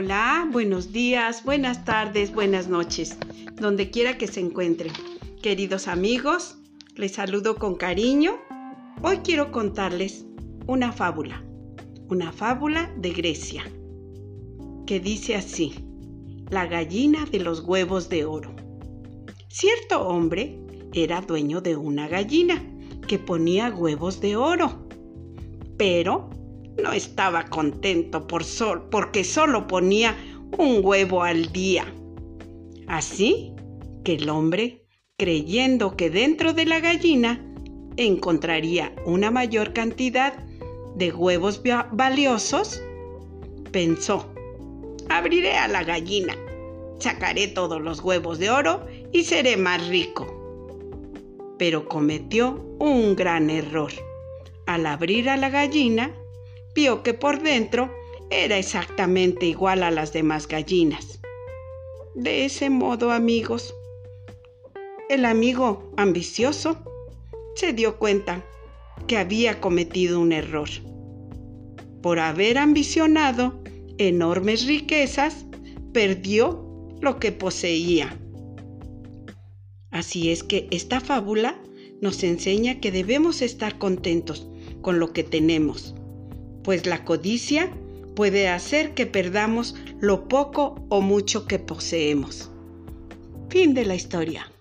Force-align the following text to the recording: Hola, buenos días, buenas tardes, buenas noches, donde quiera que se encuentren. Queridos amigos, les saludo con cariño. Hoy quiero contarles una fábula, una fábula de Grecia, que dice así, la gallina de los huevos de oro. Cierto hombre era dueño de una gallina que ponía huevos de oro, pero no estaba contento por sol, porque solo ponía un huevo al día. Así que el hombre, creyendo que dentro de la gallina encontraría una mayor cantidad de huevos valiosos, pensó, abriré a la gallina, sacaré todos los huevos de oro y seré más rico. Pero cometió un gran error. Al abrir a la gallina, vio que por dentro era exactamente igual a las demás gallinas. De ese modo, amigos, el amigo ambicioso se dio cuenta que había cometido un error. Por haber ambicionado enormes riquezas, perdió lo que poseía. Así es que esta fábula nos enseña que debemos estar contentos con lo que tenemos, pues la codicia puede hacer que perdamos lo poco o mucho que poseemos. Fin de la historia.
Hola, 0.00 0.48
buenos 0.52 0.92
días, 0.92 1.42
buenas 1.42 1.84
tardes, 1.84 2.32
buenas 2.32 2.68
noches, 2.68 3.16
donde 3.56 3.90
quiera 3.90 4.16
que 4.16 4.28
se 4.28 4.38
encuentren. 4.38 4.92
Queridos 5.42 5.88
amigos, 5.88 6.56
les 6.94 7.14
saludo 7.14 7.56
con 7.56 7.74
cariño. 7.74 8.38
Hoy 9.02 9.16
quiero 9.24 9.50
contarles 9.50 10.24
una 10.68 10.92
fábula, 10.92 11.42
una 12.08 12.30
fábula 12.30 12.94
de 12.96 13.10
Grecia, 13.10 13.64
que 14.86 15.00
dice 15.00 15.34
así, 15.34 15.74
la 16.48 16.66
gallina 16.66 17.24
de 17.24 17.40
los 17.40 17.62
huevos 17.62 18.08
de 18.08 18.24
oro. 18.24 18.54
Cierto 19.48 20.06
hombre 20.06 20.60
era 20.94 21.22
dueño 21.22 21.60
de 21.60 21.74
una 21.74 22.06
gallina 22.06 22.62
que 23.08 23.18
ponía 23.18 23.68
huevos 23.70 24.20
de 24.20 24.36
oro, 24.36 24.86
pero 25.76 26.30
no 26.82 26.92
estaba 26.92 27.44
contento 27.46 28.26
por 28.26 28.44
sol, 28.44 28.88
porque 28.90 29.24
solo 29.24 29.66
ponía 29.66 30.16
un 30.56 30.80
huevo 30.82 31.22
al 31.22 31.52
día. 31.52 31.92
Así 32.86 33.52
que 34.04 34.14
el 34.14 34.28
hombre, 34.28 34.84
creyendo 35.16 35.96
que 35.96 36.10
dentro 36.10 36.52
de 36.52 36.64
la 36.64 36.80
gallina 36.80 37.44
encontraría 37.96 38.94
una 39.04 39.30
mayor 39.30 39.72
cantidad 39.72 40.34
de 40.94 41.12
huevos 41.12 41.62
valiosos, 41.92 42.82
pensó, 43.72 44.32
abriré 45.08 45.56
a 45.56 45.68
la 45.68 45.84
gallina, 45.84 46.34
sacaré 46.98 47.48
todos 47.48 47.80
los 47.80 48.00
huevos 48.00 48.38
de 48.38 48.50
oro 48.50 48.86
y 49.12 49.24
seré 49.24 49.56
más 49.56 49.86
rico. 49.88 50.34
Pero 51.58 51.88
cometió 51.88 52.64
un 52.78 53.16
gran 53.16 53.50
error. 53.50 53.92
Al 54.66 54.86
abrir 54.86 55.28
a 55.28 55.36
la 55.36 55.50
gallina, 55.50 56.14
vio 56.78 57.02
que 57.02 57.12
por 57.12 57.42
dentro 57.42 57.92
era 58.30 58.56
exactamente 58.56 59.46
igual 59.46 59.82
a 59.82 59.90
las 59.90 60.12
demás 60.12 60.46
gallinas. 60.46 61.18
De 62.14 62.44
ese 62.44 62.70
modo, 62.70 63.10
amigos, 63.10 63.74
el 65.08 65.24
amigo 65.24 65.92
ambicioso 65.96 66.78
se 67.56 67.72
dio 67.72 67.98
cuenta 67.98 68.44
que 69.08 69.18
había 69.18 69.60
cometido 69.60 70.20
un 70.20 70.30
error. 70.30 70.68
Por 72.00 72.20
haber 72.20 72.58
ambicionado 72.58 73.60
enormes 73.98 74.64
riquezas, 74.64 75.46
perdió 75.92 76.64
lo 77.00 77.18
que 77.18 77.32
poseía. 77.32 78.16
Así 79.90 80.30
es 80.30 80.44
que 80.44 80.68
esta 80.70 81.00
fábula 81.00 81.60
nos 82.00 82.22
enseña 82.22 82.78
que 82.78 82.92
debemos 82.92 83.42
estar 83.42 83.78
contentos 83.78 84.48
con 84.80 85.00
lo 85.00 85.12
que 85.12 85.24
tenemos, 85.24 85.96
pues 86.68 86.84
la 86.84 87.02
codicia 87.02 87.70
puede 88.14 88.46
hacer 88.48 88.92
que 88.92 89.06
perdamos 89.06 89.74
lo 90.00 90.28
poco 90.28 90.84
o 90.90 91.00
mucho 91.00 91.46
que 91.46 91.58
poseemos. 91.58 92.50
Fin 93.48 93.72
de 93.72 93.86
la 93.86 93.94
historia. 93.94 94.52